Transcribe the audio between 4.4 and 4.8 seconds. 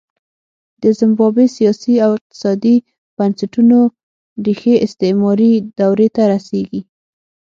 ریښې